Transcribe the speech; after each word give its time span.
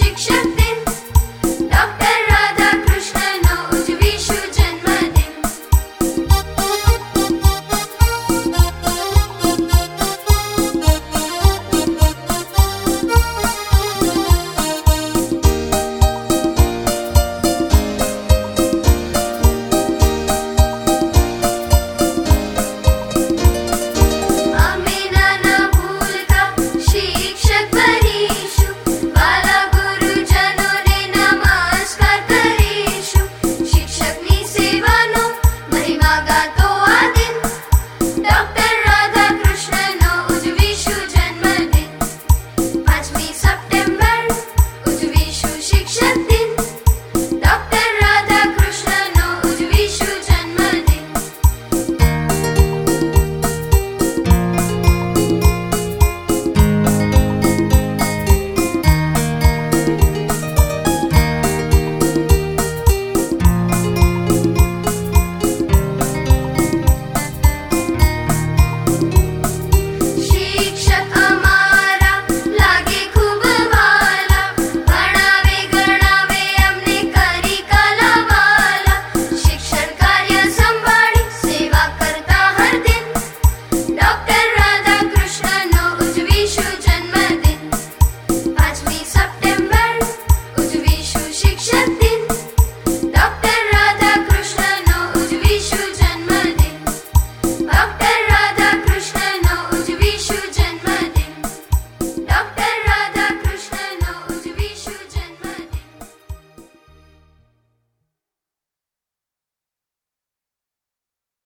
Shake, 0.00 0.18
shake. 0.18 0.39